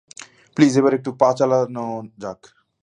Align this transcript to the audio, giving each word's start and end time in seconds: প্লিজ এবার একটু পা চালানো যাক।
প্লিজ 0.57 0.73
এবার 0.77 0.93
একটু 0.97 1.09
পা 1.19 1.29
চালানো 1.37 1.85
যাক। 2.17 2.39